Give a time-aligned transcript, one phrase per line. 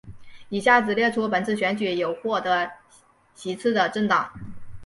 [0.49, 2.71] 以下只列出本次选举有获得
[3.35, 4.33] 席次的政党